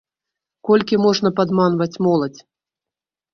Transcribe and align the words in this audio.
Колькі 0.69 0.99
можна 1.05 1.31
падманваць 1.41 1.89
моладзь?! 2.07 2.41